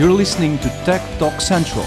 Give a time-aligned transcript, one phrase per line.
[0.00, 1.84] You're listening to Tech Talk Central.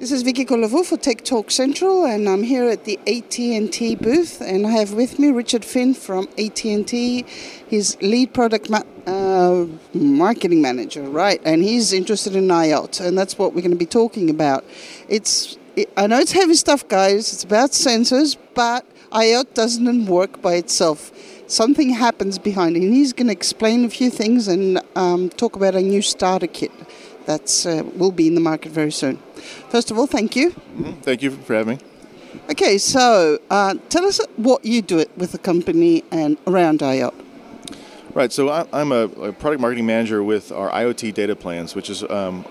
[0.00, 4.40] This is Vicky Kolovou for Tech Talk Central, and I'm here at the AT&T booth,
[4.40, 7.24] and I have with me Richard Finn from AT&T,
[7.68, 11.40] his lead product ma- uh, marketing manager, right?
[11.44, 14.64] And he's interested in IoT, and that's what we're going to be talking about.
[15.08, 17.32] It's it, I know it's heavy stuff, guys.
[17.32, 21.12] It's about sensors, but IoT doesn't work by itself.
[21.50, 25.56] Something happens behind it, and he's going to explain a few things and um, talk
[25.56, 26.70] about a new starter kit
[27.26, 29.16] that uh, will be in the market very soon.
[29.68, 30.50] First of all, thank you.
[30.50, 30.92] Mm-hmm.
[31.00, 31.84] Thank you for having me.
[32.50, 37.14] Okay, so uh, tell us what you do it with the company and around IoT.
[38.14, 42.04] Right, so I'm a, a, product marketing manager with our IoT data plans, which is
[42.04, 42.44] um,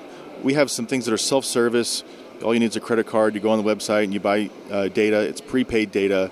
[0.44, 2.04] we have some things that are self-service.
[2.44, 3.34] All you need is a credit card.
[3.34, 5.22] You go on the website and you buy uh, data.
[5.22, 6.30] It's prepaid data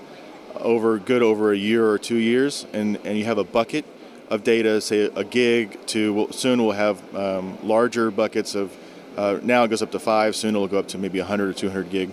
[0.61, 3.85] over good over a year or two years, and, and you have a bucket
[4.29, 8.75] of data, say a gig, to soon we'll have um, larger buckets of.
[9.15, 10.35] Uh, now it goes up to five.
[10.35, 12.11] Soon it'll go up to maybe 100 or 200 gig.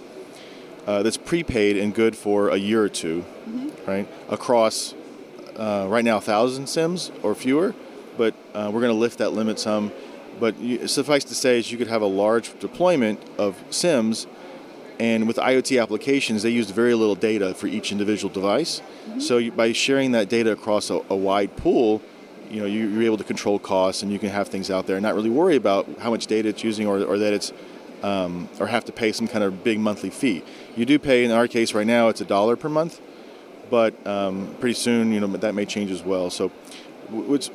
[0.86, 3.91] Uh, that's prepaid and good for a year or 2 mm-hmm.
[3.91, 4.09] right?
[4.28, 4.95] Across
[5.56, 7.75] uh, right now, thousand sims or fewer,
[8.17, 9.92] but uh, we're going to lift that limit some.
[10.41, 14.27] But you, suffice to say, is you could have a large deployment of sims
[14.98, 18.81] and with IoT applications, they use very little data for each individual device.
[18.81, 19.20] Mm-hmm.
[19.20, 22.01] So you, by sharing that data across a, a wide pool,
[22.51, 24.97] you know you, are able to control costs and you can have things out there
[24.97, 27.53] and not really worry about how much data it's using or, or that it's
[28.03, 30.45] um, or have to pay some kind of big monthly fee.
[30.77, 33.01] You do pay in our case right now it's a dollar per month,
[33.70, 36.31] but um, pretty soon you know that may change as well.
[36.31, 36.48] So,
[37.08, 37.51] what's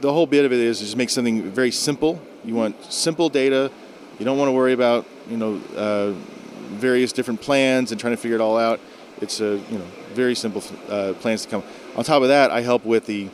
[0.00, 2.20] the whole bit of it is just make something very simple.
[2.44, 3.70] You want simple data.
[4.18, 5.60] You don't want to worry about you know.
[5.76, 6.14] Uh,
[6.82, 8.80] various different plans and trying to figure it all out.
[9.22, 11.62] It's a you know very simple uh, plans to come.
[11.96, 13.30] On top of that, I help with the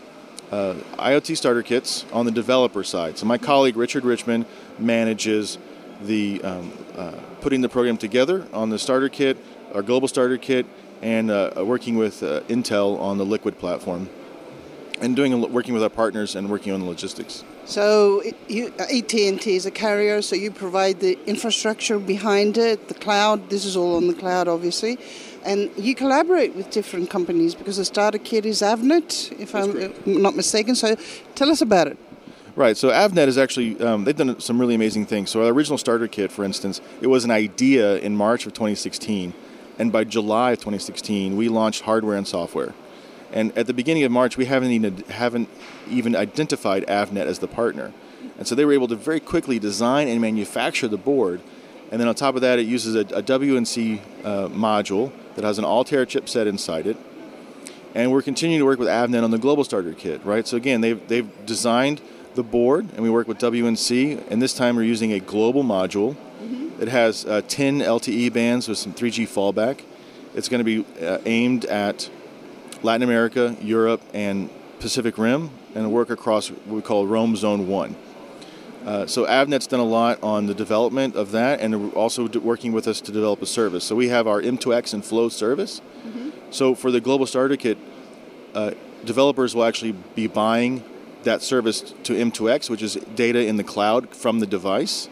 [0.53, 3.19] uh, IoT starter kits on the developer side.
[3.19, 4.45] So my colleague Richard Richmond
[4.79, 5.59] manages
[6.03, 9.37] the um, uh, putting the program together on the starter kit,
[9.75, 10.67] our global starter kit,
[11.03, 14.09] and uh, working with uh, Intel on the Liquid platform,
[15.01, 17.45] and doing working with our partners and working on the logistics.
[17.65, 23.51] So AT&T is a carrier, so you provide the infrastructure behind it, the cloud.
[23.51, 24.99] This is all on the cloud, obviously,
[25.45, 29.69] and you collaborate with different companies because the starter kit is Avnet, if That's
[30.07, 30.75] I'm not mistaken.
[30.75, 30.97] So
[31.35, 31.99] tell us about it.
[32.57, 32.77] Right.
[32.77, 35.31] So Avnet is actually um, they've done some really amazing things.
[35.31, 39.33] So our original starter kit, for instance, it was an idea in March of 2016,
[39.79, 42.75] and by July of 2016, we launched hardware and software.
[43.33, 45.49] And at the beginning of March, we haven't even, haven't
[45.89, 47.93] even identified Avnet as the partner.
[48.39, 51.41] And so they were able to very quickly design and manufacture the board.
[51.91, 55.59] And then on top of that, it uses a, a WNC uh, module that has
[55.59, 56.97] an Altair chipset inside it.
[57.95, 60.47] And we're continuing to work with Avnet on the global starter kit, right?
[60.47, 62.01] So again, they've, they've designed
[62.35, 64.31] the board, and we work with WNC.
[64.31, 66.15] And this time we're using a global module.
[66.15, 66.83] Mm-hmm.
[66.83, 69.83] It has uh, 10 LTE bands with some 3G fallback.
[70.35, 72.11] It's going to be uh, aimed at
[72.83, 74.51] Latin America, Europe, and
[74.81, 77.97] Pacific Rim, and work across what we call Roam Zone 1.
[78.87, 82.87] Uh, so Avnet's done a lot on the development of that, and also working with
[82.87, 83.85] us to develop a service.
[83.85, 85.81] So we have our M2X and Flow service.
[86.07, 86.31] Mm-hmm.
[86.51, 87.77] So for the Global Starter Kit,
[88.55, 88.71] uh,
[89.05, 90.85] developers will actually be buying
[91.25, 95.09] that service to M2X, which is data in the cloud from the device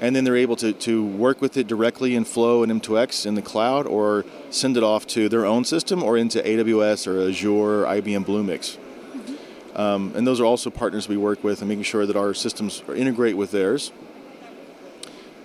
[0.00, 3.34] and then they're able to, to work with it directly in Flow and M2X in
[3.34, 7.50] the cloud or send it off to their own system or into AWS or Azure
[7.50, 8.76] or IBM Bluemix.
[8.76, 9.80] Mm-hmm.
[9.80, 12.82] Um, and those are also partners we work with and making sure that our systems
[12.94, 13.92] integrate with theirs.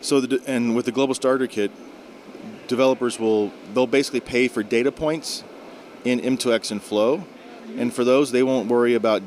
[0.01, 1.71] So, the, and with the Global Starter Kit,
[2.67, 5.43] developers will they'll basically pay for data points
[6.03, 7.23] in M2X and Flow,
[7.77, 9.21] and for those they won't worry about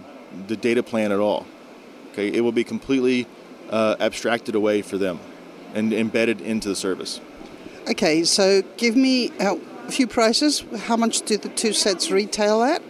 [0.49, 1.47] the data plan at all.
[2.13, 3.29] Okay, it will be completely
[3.71, 5.19] uh, abstracted away for them
[5.75, 7.21] and embedded into the service.
[7.89, 9.59] Okay, so give me a
[9.91, 10.65] few prices.
[10.85, 12.83] How much do the two sets retail at?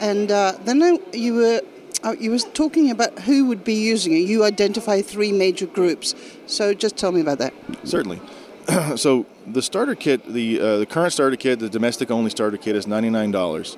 [0.00, 1.60] And uh, then you were
[2.02, 4.20] uh, you were talking about who would be using it.
[4.20, 6.14] You identify three major groups.
[6.46, 7.54] So just tell me about that.
[7.84, 8.20] Certainly.
[8.96, 12.76] so the starter kit, the uh, the current starter kit, the domestic only starter kit
[12.76, 13.76] is ninety nine dollars.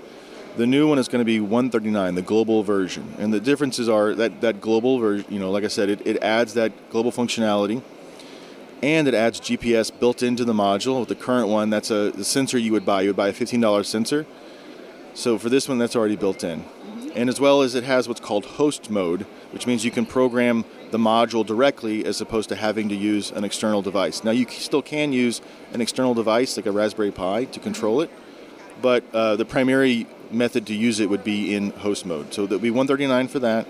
[0.57, 3.15] The new one is going to be 139, the global version.
[3.19, 6.23] And the differences are that that global version, you know, like I said, it, it
[6.23, 7.83] adds that global functionality
[8.85, 11.01] and it adds GPS built into the module.
[11.01, 13.03] With the current one, that's a the sensor you would buy.
[13.03, 14.27] You would buy a $15 sensor.
[15.15, 16.61] So for this one, that's already built in.
[16.61, 17.09] Mm-hmm.
[17.17, 19.23] And as well as it has what's called host mode,
[19.53, 23.43] which means you can program the module directly as opposed to having to use an
[23.43, 24.23] external device.
[24.23, 25.41] Now, you still can use
[25.73, 28.11] an external device like a Raspberry Pi to control it,
[28.83, 32.33] but uh, the primary method to use it would be in host mode.
[32.35, 33.67] So that would be 139 for that,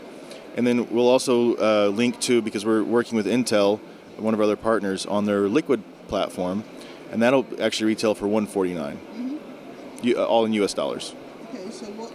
[0.56, 3.80] and then we'll also uh, link to because we're working with Intel,
[4.16, 6.64] one of our other partners, on their Liquid platform,
[7.10, 9.40] and that'll actually retail for 149,
[10.02, 10.74] you, uh, all in U.S.
[10.74, 11.14] dollars.
[11.54, 12.12] Okay, so what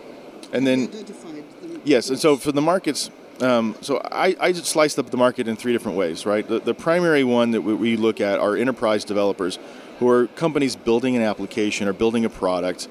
[0.53, 1.44] And then identified?
[1.83, 3.09] Yes, and so for the markets,
[3.41, 6.47] um, so I, I just sliced up the market in three different ways, right?
[6.47, 9.59] The, the primary one that we, we look at are enterprise developers,
[10.00, 12.88] who are companies building an application or building a product.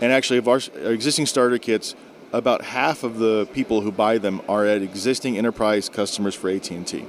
[0.00, 1.94] And actually, of our, existing starter kits,
[2.32, 7.06] about half of the people who buy them are at existing enterprise customers for AT&T.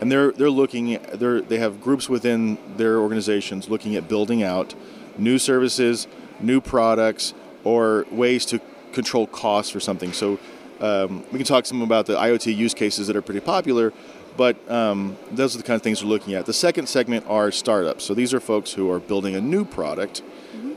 [0.00, 4.74] And they're, they're looking, they're, they have groups within their organizations looking at building out
[5.18, 6.06] new services,
[6.40, 7.34] new products,
[7.64, 8.60] or ways to
[8.92, 10.12] control costs for something.
[10.12, 10.38] So
[10.80, 13.92] um, we can talk some about the IoT use cases that are pretty popular,
[14.36, 16.46] but um, those are the kind of things we're looking at.
[16.46, 18.04] The second segment are startups.
[18.04, 20.22] So these are folks who are building a new product,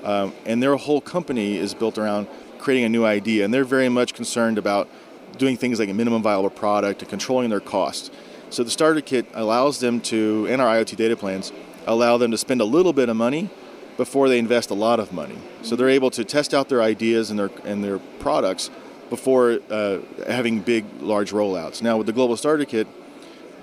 [0.03, 2.27] um, and their whole company is built around
[2.59, 4.87] creating a new idea, and they're very much concerned about
[5.37, 8.11] doing things like a minimum viable product and controlling their costs.
[8.49, 11.51] So the starter kit allows them to, and our IoT data plans
[11.87, 13.49] allow them to spend a little bit of money
[13.97, 15.37] before they invest a lot of money.
[15.61, 18.69] So they're able to test out their ideas and their and their products
[19.09, 21.81] before uh, having big, large rollouts.
[21.81, 22.87] Now with the Global Starter Kit,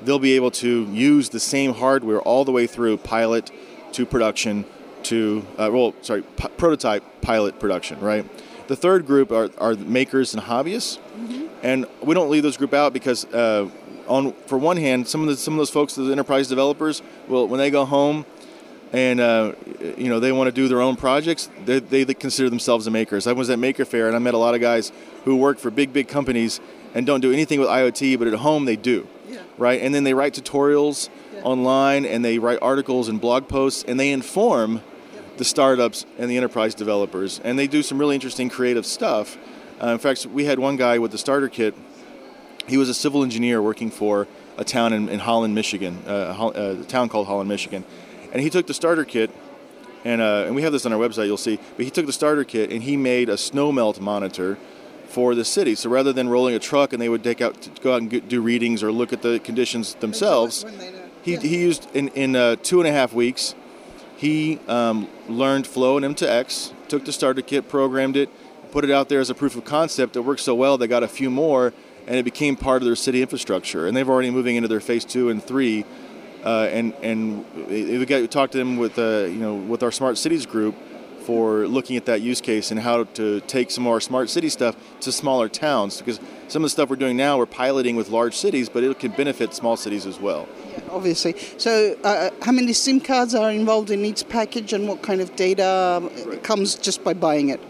[0.05, 3.51] they'll be able to use the same hardware all the way through pilot
[3.93, 4.65] to production
[5.05, 8.01] to uh, well, sorry, p- prototype, pilot, production.
[8.01, 8.25] Right.
[8.69, 10.99] The third group are, are makers and hobbyists,
[11.63, 13.25] and we don't leave those group out because.
[13.27, 13.69] Uh,
[14.09, 17.47] on, for one hand, some of the, some of those folks, the enterprise developers, well,
[17.47, 18.27] when they go home,
[18.93, 19.53] and uh,
[19.97, 23.29] you know they want to do their own projects they, they consider themselves a makers
[23.29, 24.91] i was at Maker Faire and i met a lot of guys
[25.25, 26.61] who work for big big companies
[26.93, 29.39] and don't do anything with iot but at home they do Yeah.
[29.59, 31.43] right and then they write tutorials Yeah.
[31.43, 34.81] online and they write articles and blog posts and they inform
[35.41, 39.39] the startups and the enterprise developers and they do some really interesting creative stuff
[39.83, 41.75] uh, in fact we had one guy with the starter kit
[42.67, 44.29] he was a civil engineer working for
[44.59, 47.85] a town in, in Holland, Michigan, uh, Hol- uh, a town called Holland, Michigan,
[48.33, 49.31] and he took the starter kit,
[50.05, 51.27] and uh, and we have this on our website.
[51.27, 54.59] You'll see, but he took the starter kit and he made a snow melt monitor
[55.09, 55.75] for the city.
[55.75, 58.29] So rather than rolling a truck and they would take out go out and get,
[58.29, 61.09] do readings or look at the conditions themselves, When they know.
[61.23, 63.55] he, he used in in uh, two and a half weeks.
[64.21, 68.29] He um, learned Flow and M2X, took the starter kit, programmed it,
[68.71, 70.15] put it out there as a proof of concept.
[70.15, 71.73] It worked so well, they got a few more,
[72.07, 73.87] and it became part of their city infrastructure.
[73.87, 75.87] And they've already moving into their phase two and three.
[76.45, 79.91] Uh, and and we got we talked to them with uh, you know with our
[79.91, 80.75] smart cities group
[81.21, 84.77] for looking at that use case and how to take some more smart city stuff
[85.01, 86.19] to smaller towns because
[86.49, 89.13] some of the stuff we're doing now we're piloting with large cities, but it can
[89.13, 90.49] benefit small cities as well.
[90.91, 91.35] obviously.
[91.59, 95.37] So, uh, how many SIM cards are involved in each package, and what kind of
[95.37, 97.61] data um, comes just by buying it?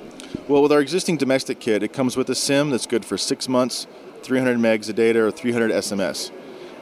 [0.49, 3.49] Well, with our existing domestic kit, it comes with a SIM that's good for six
[3.49, 3.87] months,
[4.23, 6.31] 300 megs of data, or 300 SMS.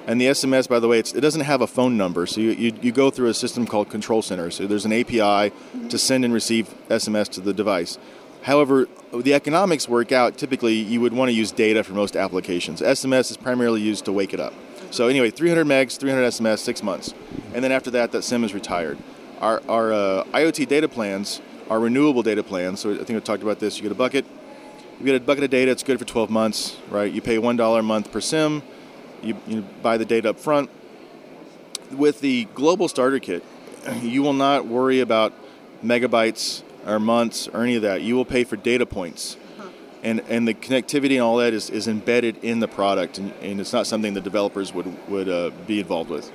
[0.09, 2.73] And the SMS, by the way, it doesn't have a phone number, so you, you,
[2.81, 4.51] you go through a system called Control Center.
[4.51, 5.55] So there's an API
[5.91, 7.99] to send and receive SMS to the device.
[8.43, 10.39] However, the economics work out.
[10.39, 12.81] Typically, you would want to use data for most applications.
[12.81, 14.55] SMS is primarily used to wake it up.
[14.91, 17.13] So anyway, 300 megs, 300 SMS, six months,
[17.53, 18.97] and then after that, that SIM is retired.
[19.43, 22.81] Our, our uh, IoT data plans are renewable data plans.
[22.81, 23.77] So I think we talked about this.
[23.77, 24.25] You get a bucket,
[24.99, 25.71] you get a bucket of data.
[25.71, 27.13] It's good for 12 months, right?
[27.13, 28.63] You pay one dollar a month per SIM.
[29.23, 30.71] You, you buy the data up front.
[31.91, 33.45] With the global starter kit,
[34.03, 35.33] you will not worry about
[35.83, 38.03] megabytes or months or any of that.
[38.03, 39.37] You will pay for data points.
[40.03, 43.61] And, and the connectivity and all that is, is embedded in the product, and, and
[43.61, 46.31] it's not something the developers would, would uh, be involved with.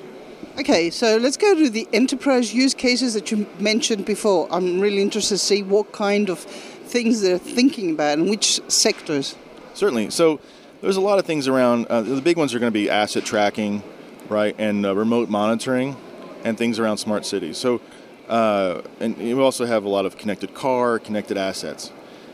[0.59, 4.49] Okay, so let's go to the enterprise use cases that you mentioned before.
[4.51, 9.35] I'm really interested to see what kind of things they're thinking about and which sectors.
[9.73, 10.09] Certainly.
[10.09, 10.41] So
[10.83, 11.87] there's a lot of things around.
[11.87, 13.81] Uh, the big ones are going to be asset tracking,
[14.27, 15.95] right, and uh, remote monitoring,
[16.43, 17.57] and things around smart cities.
[17.57, 17.79] So,
[18.27, 21.93] uh, and you also have a lot of connected car, connected assets.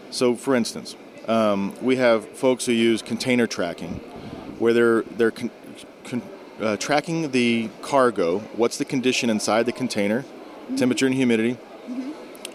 [0.10, 0.96] So, for instance,
[1.28, 4.00] um, we have folks who use container tracking,
[4.58, 5.52] where they're they're con-
[6.04, 6.24] con-
[6.60, 8.40] uh, tracking the cargo.
[8.56, 10.26] What's the condition inside the container?
[10.76, 11.58] Temperature and humidity.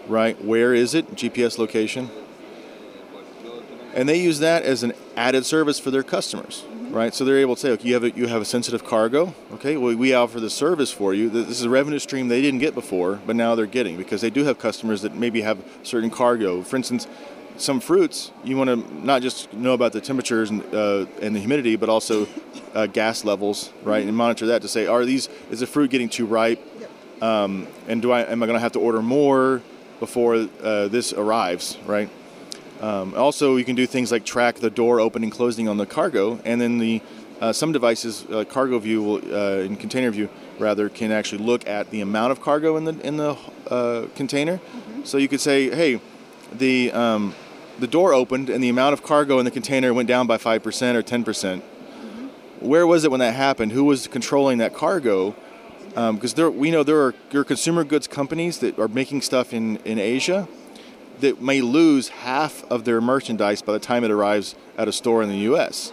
[0.07, 0.43] Right.
[0.43, 1.15] Where is it?
[1.15, 2.09] GPS location
[3.95, 7.13] and they use that as an added service for their customers, right?
[7.13, 9.77] So they're able to say, okay, you have a, you have a sensitive cargo, okay?
[9.77, 11.29] Well, we offer the service for you.
[11.29, 14.29] This is a revenue stream they didn't get before, but now they're getting because they
[14.29, 16.61] do have customers that maybe have certain cargo.
[16.61, 17.07] For instance,
[17.57, 21.39] some fruits you want to not just know about the temperatures and, uh, and the
[21.39, 22.27] humidity, but also
[22.73, 24.05] uh, gas levels, right?
[24.05, 26.61] And monitor that to say, are these is the fruit getting too ripe?
[27.21, 29.61] Um, and do I am I going to have to order more?
[29.99, 32.09] before uh, this arrives, right?
[32.85, 35.87] Um, also, you can do things like track the door opening, and closing on the
[35.87, 37.01] cargo, and then the
[37.41, 41.67] uh, some devices, uh, cargo view will, uh, in container view rather, can actually look
[41.67, 43.35] at the amount of cargo in the in the
[43.71, 44.57] uh, container.
[44.57, 45.03] Mm-hmm.
[45.03, 45.99] So you could say, hey,
[46.53, 47.33] the um,
[47.79, 50.61] the door opened and the amount of cargo in the container went down by five
[50.61, 51.63] percent or ten percent.
[51.63, 52.67] Mm-hmm.
[52.67, 53.71] Where was it when that happened?
[53.71, 55.35] Who was controlling that cargo?
[55.95, 59.53] Because um, we know there are, there are consumer goods companies that are making stuff
[59.53, 60.45] in, in Asia
[61.19, 65.23] that may lose half of their merchandise by the time it arrives at a store
[65.23, 65.91] in the U.S.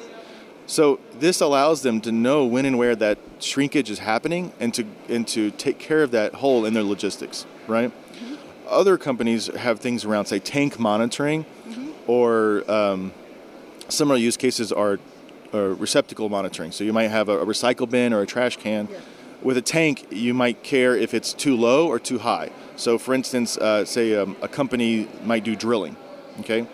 [0.67, 4.87] So this allows them to know when and where that shrinkage is happening and to
[5.09, 7.91] and to take care of that hole in their logistics, right?
[7.91, 8.35] Mm-hmm.
[8.69, 11.91] Other companies have things around, say, tank monitoring, mm-hmm.
[12.07, 13.13] or um,
[13.89, 14.99] similar use cases are,
[15.53, 16.73] are, receptacle monitoring.
[16.73, 18.89] So you might have a, a recycle bin or a trash can.
[18.91, 18.99] Yeah.
[19.43, 22.51] With a tank, you might care if it's too low or too high.
[22.77, 25.97] So, for instance, uh, say um, a company might do drilling.
[26.41, 26.67] Okay,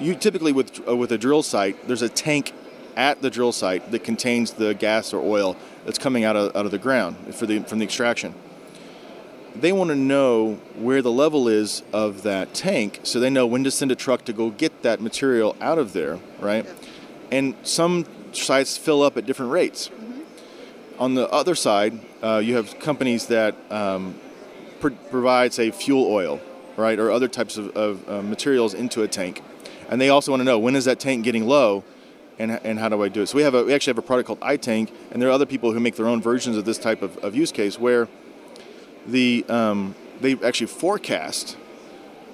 [0.00, 2.52] you typically with uh, with a drill site, there's a tank
[2.96, 6.64] at the drill site that contains the gas or oil that's coming out of, out
[6.64, 8.34] of the ground for the, from the extraction.
[9.54, 13.64] They want to know where the level is of that tank so they know when
[13.64, 16.66] to send a truck to go get that material out of there, right?
[17.32, 19.90] And some sites fill up at different rates.
[21.00, 24.20] On the other side, uh, you have companies that um,
[24.80, 26.42] pr- provide, say, fuel oil,
[26.76, 29.42] right, or other types of, of uh, materials into a tank.
[29.88, 31.84] And they also want to know when is that tank getting low
[32.38, 33.28] and, and how do I do it?
[33.28, 35.46] So we have a, we actually have a product called iTank, and there are other
[35.46, 38.06] people who make their own versions of this type of, of use case where
[39.06, 41.56] the um, they actually forecast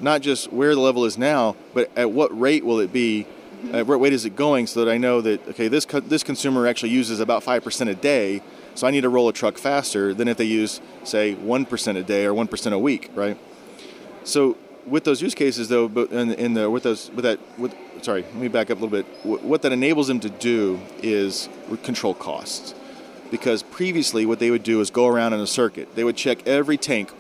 [0.01, 3.27] not just where the level is now, but at what rate will it be,
[3.73, 6.25] at what rate is it going, so that I know that okay, this co- this
[6.25, 8.43] consumer actually uses about five percent a day,
[8.77, 11.99] so I need to roll a truck faster than if they use say one percent
[11.99, 13.37] a day or one percent a week, right?
[14.25, 14.57] So
[14.87, 18.23] with those use cases though, but in, in the with those with that with sorry,
[18.23, 19.07] let me back up a little bit.
[19.25, 21.49] What that enables them to do is
[21.83, 22.75] control costs.
[23.29, 25.97] Because previously, what they would do is go around in a circuit.
[25.97, 27.11] They would check every tank,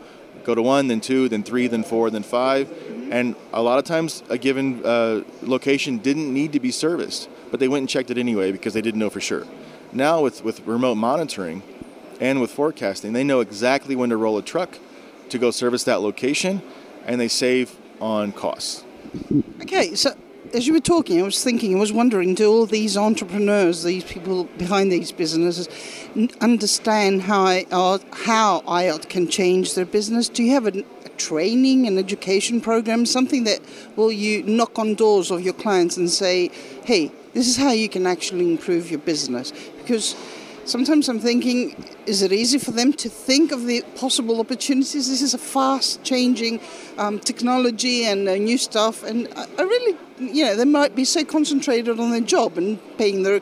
[0.45, 2.71] go to one, then two, then three, then four, then five.
[3.11, 7.59] And a lot of times, a given uh, location didn't need to be serviced, but
[7.59, 9.47] they went and checked it anyway because they didn't know for sure.
[9.97, 11.63] Now, with, with remote monitoring
[12.21, 14.79] and with forecasting, they know exactly when to roll a truck
[15.31, 16.61] to go service that location,
[17.07, 18.85] and they save on costs.
[19.63, 20.15] Okay, so
[20.53, 24.05] as you were talking, I was thinking, I was wondering, do all these entrepreneurs, these
[24.05, 25.67] people behind these businesses,
[26.43, 30.29] understand how IOT, uh, how IOT can change their business?
[30.29, 33.61] Do you have a, a training and education program, something that
[33.97, 36.51] will you knock on doors of your clients and say,
[36.85, 39.53] hey, this is how you can actually improve your business?
[39.87, 40.17] Because
[40.65, 45.09] sometimes I'm thinking, is it easy for them to think of the possible opportunities?
[45.09, 46.59] This is a fast changing
[46.99, 51.05] um, technology and uh, new stuff, and I, I, really, you know, they might be
[51.05, 53.41] so concentrated on their job and paying their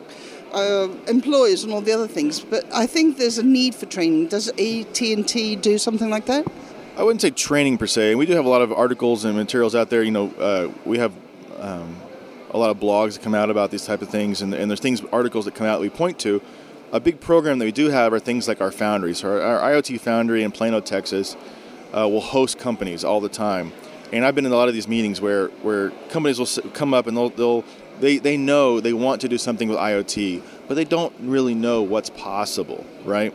[0.53, 2.41] uh, employees and all the other things.
[2.41, 4.29] But I think there's a need for training.
[4.29, 6.47] Does AT&T do something like that?
[6.99, 8.17] I wouldn't say training per se.
[8.17, 10.03] We do have a lot of articles and materials out there.
[10.03, 11.15] You know, uh, we have.
[11.59, 12.04] Um,
[12.55, 14.81] a lot of blogs that come out about these type of things, and, and there's
[14.81, 16.41] things, articles that come out that we point to
[16.93, 19.19] a big program that we do have are things like our foundries.
[19.19, 21.37] So our, our IoT foundry in Plano, Texas,
[21.93, 23.73] uh, will host companies all the time.
[24.13, 27.09] And I've been in a lot of these meetings where, where companies will come up
[27.09, 27.65] and they'll, they'll
[28.01, 31.83] they, they know they want to do something with IoT, but they don't really know
[31.83, 33.35] what's possible, right?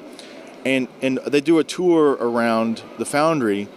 [0.65, 3.69] And and they do a tour around the foundry,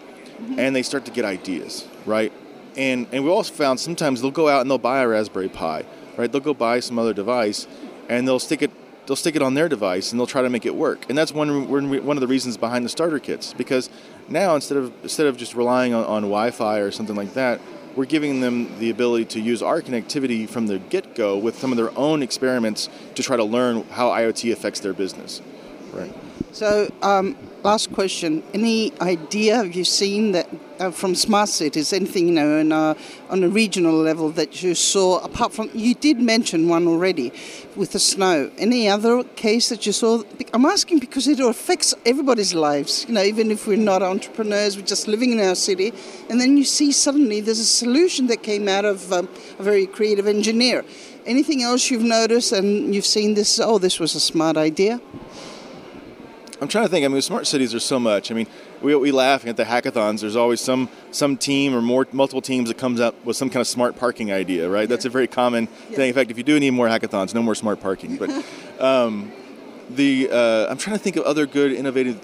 [0.57, 2.33] and they start to get ideas, right?
[2.77, 5.85] And and we also found sometimes they'll go out and they'll buy a Raspberry Pi,
[6.17, 6.31] right?
[6.31, 7.67] They'll go buy some other device,
[8.09, 8.71] and they'll stick it
[9.07, 11.07] they'll stick it on their device and they'll try to make it work.
[11.09, 13.91] And that's one one of the reasons behind the starter kits because
[14.29, 17.61] now instead of instead of just relying on, on Wi-Fi or something like that,
[17.97, 21.77] we're giving them the ability to use our connectivity from the get-go with some of
[21.77, 25.43] their own experiments to try to learn how IoT affects their business.
[25.93, 26.15] Right.
[26.53, 31.93] So, um, last question: Any idea have you seen that uh, from smart cities?
[31.93, 32.95] Anything you know, in, uh,
[33.31, 35.19] on a regional level that you saw?
[35.25, 37.33] Apart from you did mention one already
[37.77, 38.51] with the snow.
[38.59, 40.23] Any other case that you saw?
[40.53, 43.05] I'm asking because it affects everybody's lives.
[43.09, 45.93] You know, even if we're not entrepreneurs, we're just living in our city,
[46.29, 49.29] and then you see suddenly there's a solution that came out of um,
[49.59, 50.85] a very creative engineer.
[51.25, 53.61] Anything else you've noticed and you've seen this?
[53.61, 55.01] Oh, this was a smart idea.
[56.63, 57.05] I'm trying to think.
[57.05, 58.31] I mean, smart cities are so much.
[58.31, 58.47] I mean,
[58.81, 60.21] we, we laugh at the hackathons.
[60.21, 63.61] There's always some some team or more multiple teams that comes up with some kind
[63.61, 64.83] of smart parking idea, right?
[64.83, 64.87] Yeah.
[64.87, 65.97] That's a very common yeah.
[65.97, 66.09] thing.
[66.09, 68.17] In fact, if you do need more hackathons, no more smart parking.
[68.17, 68.31] But
[68.81, 69.33] um,
[69.91, 72.21] the uh, I'm trying to think of other good innovative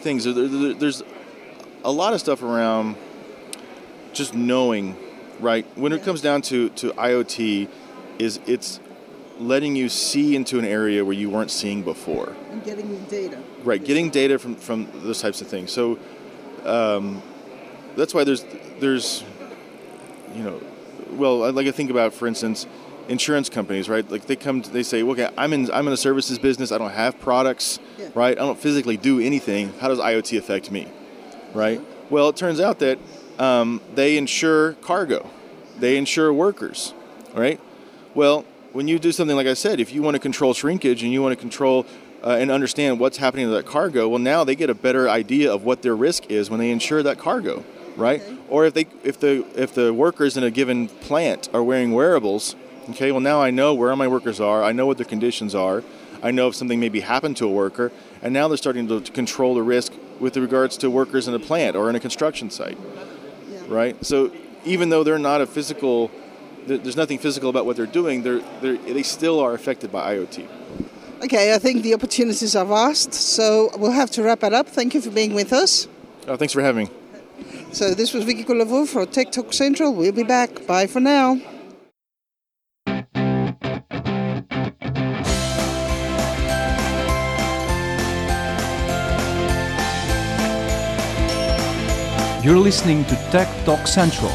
[0.00, 0.24] things.
[0.24, 1.02] There, there, there's
[1.84, 2.96] a lot of stuff around
[4.14, 4.96] just knowing,
[5.38, 5.66] right?
[5.76, 7.68] When it comes down to, to IoT,
[8.18, 8.80] is it's
[9.38, 12.34] letting you see into an area where you weren't seeing before.
[12.50, 13.38] And getting data.
[13.64, 15.72] Right, getting data from, from those types of things.
[15.72, 15.98] So
[16.64, 17.22] um,
[17.96, 18.44] that's why there's
[18.80, 19.24] there's
[20.34, 20.60] you know,
[21.10, 22.66] well, I like to think about, for instance,
[23.08, 24.08] insurance companies, right?
[24.10, 26.72] Like they come, to, they say, okay, I'm in I'm in a services business.
[26.72, 28.08] I don't have products, Yeah.
[28.14, 28.36] right?
[28.36, 29.72] I don't physically do anything.
[29.80, 30.88] How does IoT affect me,
[31.54, 31.80] right?
[32.10, 32.98] Well, it turns out that
[33.38, 35.28] um, they insure cargo,
[35.78, 36.94] they insure workers,
[37.34, 37.60] right?
[38.14, 41.12] Well, when you do something like I said, if you want to control shrinkage and
[41.12, 41.86] you want to control
[42.24, 45.52] uh, and understand what's happening to that cargo, well, now they get a better idea
[45.52, 47.64] of what their risk is when they insure that cargo,
[47.96, 48.22] right?
[48.22, 48.36] Okay.
[48.48, 52.54] Or if they if the if the workers in a given plant are wearing wearables,
[52.90, 55.82] okay, well now I know where my workers are, I know what their conditions are,
[56.22, 57.90] I know if something maybe happened to a worker,
[58.22, 61.38] and now they're starting to, to control the risk with regards to workers in a
[61.38, 62.78] plant or in a construction site,
[63.50, 63.58] Yeah.
[63.66, 64.04] right?
[64.06, 64.30] So
[64.64, 66.12] even though they're not a physical,
[66.66, 70.46] there's nothing physical about what they're doing, they're, they're they still are affected by IoT.
[71.24, 74.68] Okay, I think the opportunities are vast, so we'll have to wrap it up.
[74.68, 75.86] Thank you for being with us.
[76.26, 76.92] Oh, thanks for having me.
[77.72, 79.94] So this was Vicky Kolovou for Tech Talk Central.
[79.94, 80.66] We'll be back.
[80.66, 81.40] Bye for now.
[92.42, 94.32] You're listening to Tech Talk Central.